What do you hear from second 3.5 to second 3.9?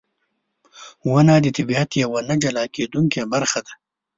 ده.